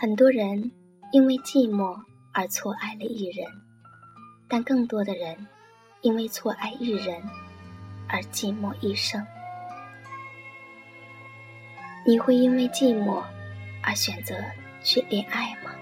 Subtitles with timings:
[0.00, 0.70] 很多人
[1.10, 2.00] 因为寂寞
[2.32, 3.44] 而错爱了一人，
[4.46, 5.44] 但更多的人
[6.02, 7.20] 因为错爱一人
[8.08, 9.26] 而寂寞一生。
[12.06, 13.24] 你会因为寂寞
[13.82, 14.36] 而选择
[14.84, 15.72] 去恋爱吗？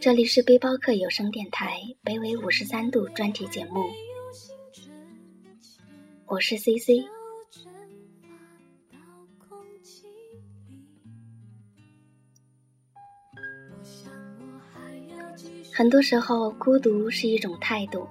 [0.00, 3.84] 这里是背包客有声电台北纬五十三度专题节目，
[6.26, 7.04] 我是 C C。
[15.72, 18.06] 很多时候，孤独是一种态度，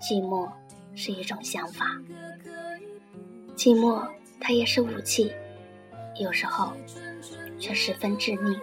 [0.00, 0.50] 寂寞
[0.94, 2.00] 是一种想法。
[3.56, 4.06] 寂寞
[4.38, 5.32] 它也是武器，
[6.20, 6.72] 有时候
[7.58, 8.54] 却十分致命。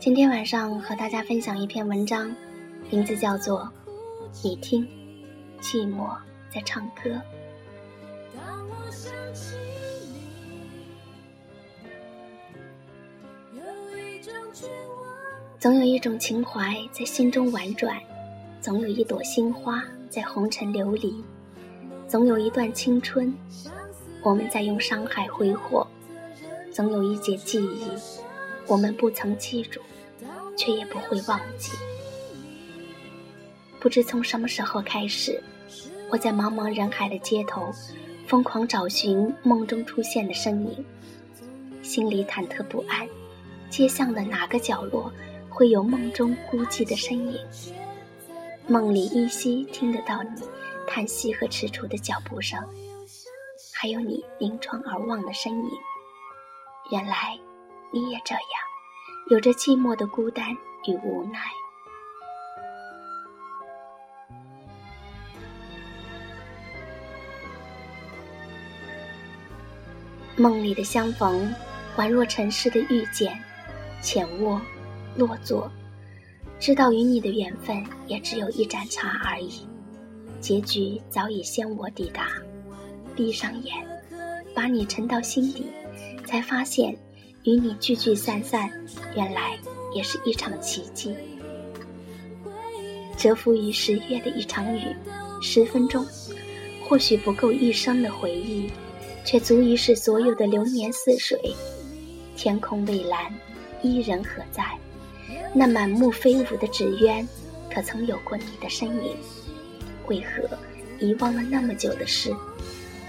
[0.00, 2.34] 今天晚上和大家分享一篇文章，
[2.88, 3.70] 名字叫做
[4.42, 4.88] 《你听，
[5.60, 6.16] 寂寞
[6.50, 7.10] 在唱歌》。
[15.58, 18.00] 总有一种情怀在心中婉转，
[18.62, 21.22] 总有一朵心花在红尘流离，
[22.08, 23.34] 总有一段青春，
[24.22, 25.86] 我们在用伤害挥霍，
[26.72, 27.90] 总有一截记忆，
[28.66, 29.80] 我们不曾记住。
[30.56, 31.72] 却也不会忘记。
[33.80, 35.42] 不知从什么时候开始，
[36.10, 37.72] 我在茫茫人海的街头，
[38.26, 40.84] 疯狂找寻梦中出现的身影，
[41.82, 43.08] 心里忐忑不安。
[43.70, 45.10] 街巷的哪个角落
[45.48, 47.38] 会有梦中孤寂的身影？
[48.66, 50.42] 梦里依稀听得到你
[50.86, 52.62] 叹息和踟蹰的脚步声，
[53.72, 55.70] 还有你临窗而望的身影。
[56.90, 57.38] 原来
[57.92, 58.42] 你也这样。
[59.30, 60.50] 有着寂寞的孤单
[60.88, 61.38] 与无奈。
[70.36, 71.52] 梦里的相逢，
[71.96, 73.38] 宛若尘世的遇见，
[74.00, 74.60] 浅卧，
[75.14, 75.70] 落座，
[76.58, 79.68] 知道与你的缘分也只有一盏茶而已。
[80.40, 82.28] 结局早已先我抵达，
[83.14, 83.76] 闭上眼，
[84.54, 85.66] 把你沉到心底，
[86.24, 86.96] 才发现。
[87.44, 88.70] 与你聚聚散散，
[89.16, 89.58] 原来
[89.94, 91.14] 也是一场奇迹。
[93.16, 94.94] 蛰伏于十月的一场雨，
[95.40, 96.06] 十分钟，
[96.86, 98.70] 或许不够一生的回忆，
[99.24, 101.38] 却足以使所有的流年似水。
[102.36, 103.34] 天空蔚蓝，
[103.82, 104.62] 伊人何在？
[105.54, 107.26] 那满目飞舞的纸鸢，
[107.72, 109.16] 可曾有过你的身影？
[110.08, 110.46] 为何
[110.98, 112.34] 遗忘了那么久的事，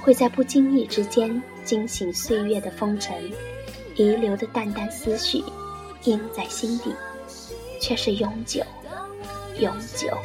[0.01, 3.13] 会在不经意之间惊醒岁月的风尘？
[3.95, 5.43] 遗留的淡淡思绪，
[6.03, 6.93] 印在心底，
[7.79, 8.63] 却是永久，
[9.59, 10.17] 永久。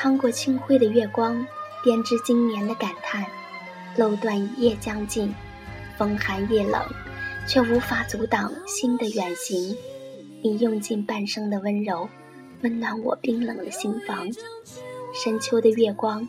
[0.00, 1.44] 趟过清辉的月光，
[1.82, 3.26] 编织今年的感叹。
[3.96, 5.34] 漏断一夜将尽，
[5.96, 6.80] 风寒夜冷，
[7.48, 9.76] 却无法阻挡心的远行。
[10.40, 12.08] 你用尽半生的温柔，
[12.62, 14.28] 温暖我冰冷的心房。
[15.12, 16.26] 深秋的月光，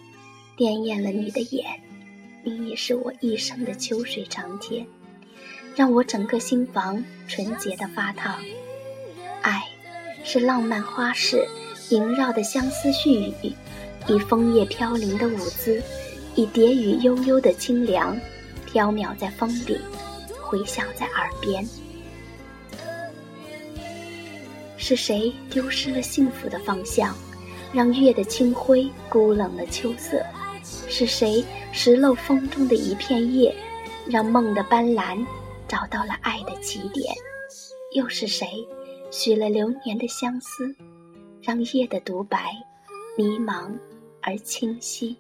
[0.57, 1.63] 点艳了你的眼。
[2.43, 4.83] 你也是我一生的秋水长天，
[5.75, 8.35] 让我整个心房纯洁的发烫。
[9.43, 9.61] 爱，
[10.23, 11.47] 是浪漫花式。
[11.89, 13.53] 萦绕的相思絮语，
[14.07, 15.81] 以枫叶飘零的舞姿，
[16.35, 18.17] 以蝶语悠悠的清凉，
[18.65, 19.77] 飘渺在风里，
[20.41, 21.65] 回响在耳边。
[24.77, 27.15] 是谁丢失了幸福的方向，
[27.73, 30.23] 让月的清辉孤冷了秋色？
[30.87, 33.53] 是谁拾漏风中的一片叶，
[34.07, 35.25] 让梦的斑斓
[35.67, 37.13] 找到了爱的起点？
[37.95, 38.47] 又是谁
[39.09, 40.75] 许了流年的相思？
[41.41, 42.51] 让夜的独白
[43.17, 43.71] 迷茫
[44.21, 45.17] 而清晰。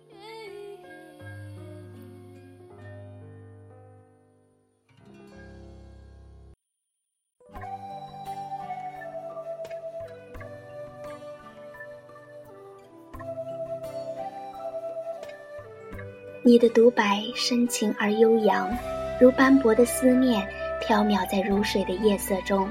[16.41, 18.75] 你的独白深情而悠扬，
[19.21, 20.47] 如斑驳的思念，
[20.81, 22.67] 飘渺在如水的夜色中。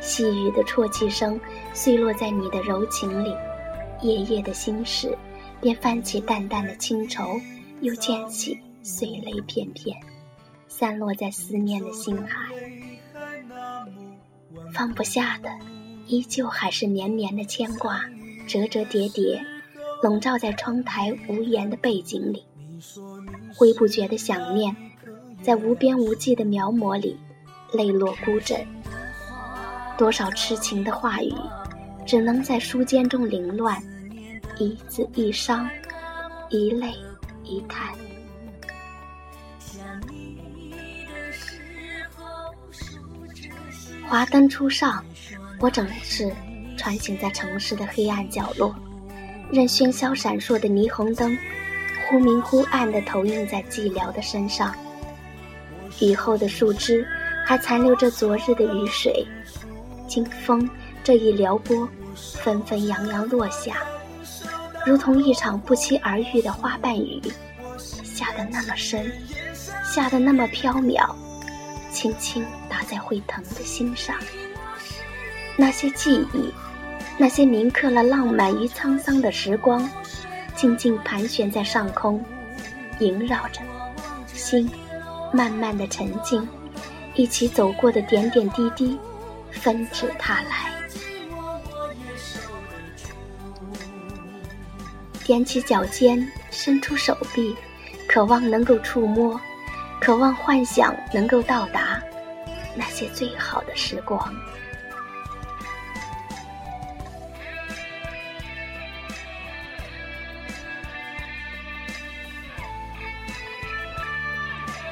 [0.00, 1.40] 细雨的啜泣声
[1.72, 3.34] 碎落在你的柔情里，
[4.02, 5.16] 夜夜的心事
[5.60, 7.40] 便泛起淡淡的清愁，
[7.80, 9.96] 又溅起碎泪片片。
[10.68, 12.52] 散落在思念的星海。
[14.72, 15.48] 放不下的，
[16.06, 18.02] 依旧还是绵绵的牵挂，
[18.46, 19.40] 折折叠叠，
[20.02, 22.44] 笼罩在窗台无言的背景里。
[23.56, 24.74] 挥不绝的想念，
[25.42, 27.16] 在无边无际的描摹里，
[27.72, 28.66] 泪落孤枕。
[29.96, 31.32] 多少痴情的话语，
[32.04, 33.80] 只能在书间中凌乱，
[34.58, 35.68] 一字一伤，
[36.50, 36.92] 一泪
[37.44, 37.94] 一叹。
[44.06, 45.04] 华灯初上，
[45.60, 46.30] 我整是
[46.76, 48.74] 穿行在城市的黑暗角落，
[49.50, 51.36] 任喧嚣闪烁的霓虹灯
[52.08, 54.74] 忽明忽暗地投映在寂寥的身上。
[56.00, 57.06] 雨后的树枝
[57.46, 59.26] 还残留着昨日的雨水，
[60.06, 60.68] 经风
[61.02, 63.76] 这一撩拨，纷纷扬扬落下，
[64.86, 67.20] 如同一场不期而遇的花瓣雨，
[67.78, 69.10] 下得那么深，
[69.84, 71.14] 下得那么飘渺。
[71.92, 74.16] 轻轻打在会疼的心上，
[75.56, 76.52] 那些记忆，
[77.16, 79.88] 那些铭刻了浪漫与沧桑的时光，
[80.56, 82.20] 静静盘旋在上空，
[82.98, 83.60] 萦绕着
[84.26, 84.68] 心，
[85.32, 86.46] 慢慢的沉静，
[87.14, 88.98] 一起走过的点点滴滴，
[89.54, 90.72] 纷至沓来。
[95.24, 97.56] 踮起脚尖，伸出手臂，
[98.06, 99.40] 渴望能够触摸。
[100.00, 101.98] 渴望幻想能够到达
[102.74, 104.34] 那些最好的时光。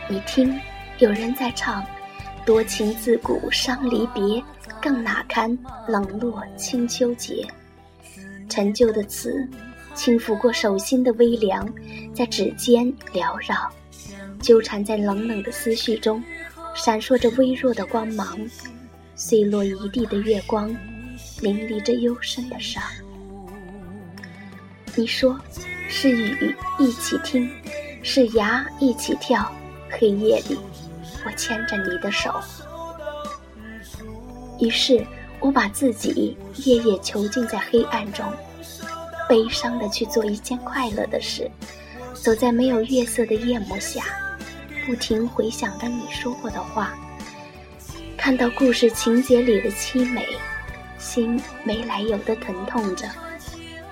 [0.09, 0.59] 你听，
[0.97, 1.85] 有人在唱
[2.45, 4.43] ：“多情自古伤离别，
[4.81, 5.57] 更哪堪
[5.87, 7.47] 冷落清秋节。”
[8.49, 9.49] 陈旧的词，
[9.95, 11.67] 轻抚过手心的微凉，
[12.15, 13.71] 在指尖缭绕。
[14.41, 16.23] 纠缠在冷冷的思绪中，
[16.75, 18.39] 闪烁着微弱的光芒，
[19.15, 20.69] 碎落一地的月光，
[21.41, 22.83] 淋漓着幽深的伤。
[24.95, 25.39] 你说，
[25.89, 27.49] 是雨一起听，
[28.03, 29.51] 是牙一起跳。
[29.89, 30.59] 黑夜里，
[31.25, 32.41] 我牵着你的手。
[34.61, 35.05] 于是，
[35.41, 38.25] 我把自己夜夜囚禁在黑暗中，
[39.29, 41.51] 悲伤的去做一件快乐的事，
[42.15, 44.03] 走在没有月色的夜幕下。
[44.87, 46.93] 不停回想着你说过的话，
[48.17, 50.27] 看到故事情节里的凄美，
[50.99, 53.09] 心没来由的疼痛着。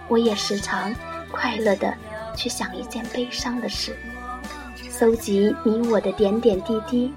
[0.09, 0.93] 我也时常
[1.31, 1.95] 快乐的
[2.37, 3.97] 去想一件悲伤的事，
[5.01, 7.11] 搜集你我的点点滴滴，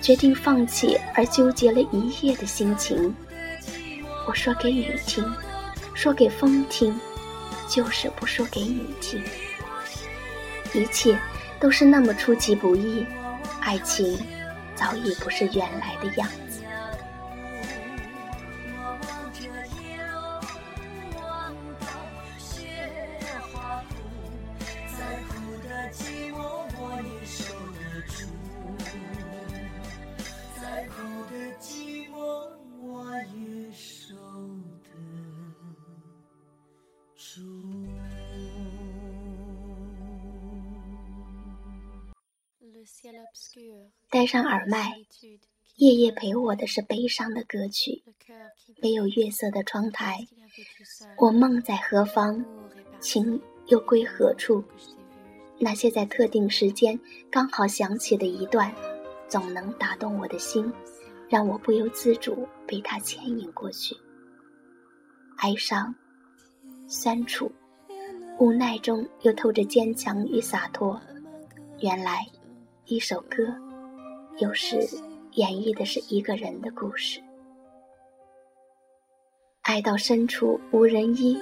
[0.00, 3.12] 决定放弃而纠结了一夜的心情。
[4.28, 5.28] 我说给雨听，
[5.92, 6.96] 说给风听，
[7.68, 9.20] 就是不说给你听。
[10.72, 11.18] 一切。
[11.58, 13.04] 都是那么出其不意，
[13.60, 14.16] 爱情
[14.74, 16.45] 早已不是原来的样子。
[44.10, 44.92] 戴上耳麦，
[45.76, 48.02] 夜夜陪我的是悲伤的歌曲。
[48.80, 50.26] 没有月色的窗台，
[51.18, 52.44] 我梦在何方？
[53.00, 54.62] 情又归何处？
[55.58, 56.98] 那些在特定时间
[57.30, 58.72] 刚好响起的一段，
[59.28, 60.72] 总能打动我的心，
[61.28, 63.96] 让我不由自主被它牵引过去。
[65.38, 65.94] 哀伤、
[66.86, 67.50] 酸楚、
[68.38, 71.00] 无奈中又透着坚强与洒脱。
[71.80, 72.26] 原来。
[72.88, 73.52] 一首歌，
[74.38, 74.76] 有时
[75.32, 77.20] 演绎的是一个人的故事。
[79.62, 81.36] 爱到深处无人依，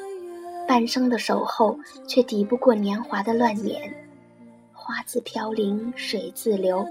[0.67, 3.95] 半生的守候却抵不过年华的乱年。
[4.73, 6.83] 花自飘零水自流，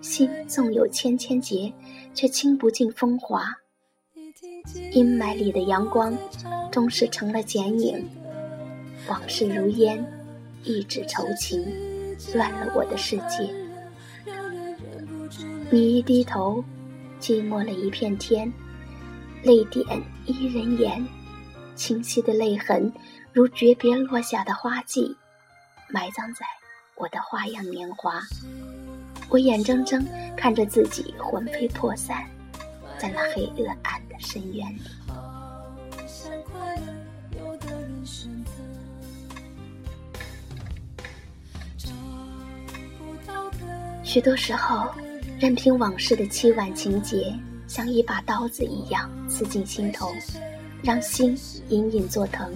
[0.00, 1.70] 心纵有千千结，
[2.14, 3.54] 却清不尽风华。
[4.90, 6.16] 阴霾里的阳光，
[6.72, 8.02] 终是成了剪影。
[9.06, 10.02] 往事如烟，
[10.64, 11.62] 一纸愁情，
[12.34, 13.67] 乱了我的世界。
[15.70, 16.64] 你一低头，
[17.20, 18.50] 寂寞了一片天，
[19.42, 19.84] 泪点
[20.24, 21.06] 依人眼，
[21.76, 22.90] 清晰的泪痕
[23.34, 25.14] 如诀别落下的花季，
[25.90, 26.46] 埋葬在
[26.94, 28.18] 我的花样年华。
[29.28, 30.02] 我眼睁睁
[30.34, 32.24] 看着自己魂飞魄散，
[32.98, 34.80] 在那黑恶暗的深渊里。
[44.02, 44.90] 许多时候。
[45.40, 47.32] 任凭往事的凄婉情节
[47.68, 50.12] 像一把刀子一样刺进心头，
[50.82, 52.52] 让心隐隐作疼。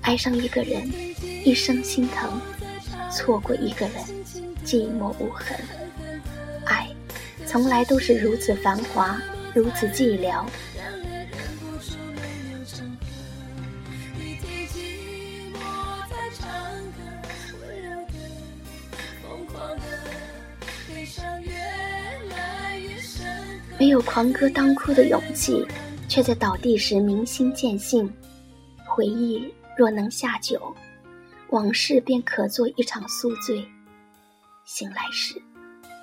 [0.00, 0.90] 爱上一个人，
[1.44, 2.30] 一生心疼；
[3.12, 4.02] 错过一个人，
[4.64, 5.54] 寂寞无痕。
[6.64, 6.88] 爱，
[7.44, 9.20] 从来都是如此繁华，
[9.54, 10.42] 如此寂寥。
[23.78, 25.66] 没有狂歌当哭的勇气，
[26.08, 28.12] 却在倒地时明心见性。
[28.84, 30.74] 回忆若能下酒，
[31.48, 33.66] 往事便可做一场宿醉。
[34.66, 35.40] 醒来时，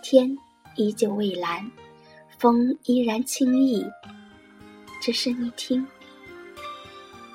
[0.01, 0.35] 天
[0.75, 1.69] 依旧蔚蓝，
[2.39, 3.85] 风依然轻逸。
[4.99, 5.85] 只是你听，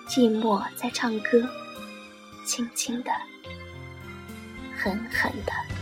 [0.08, 1.48] 寂寞在唱歌，
[2.44, 3.12] 轻轻的，
[4.76, 5.81] 狠狠的。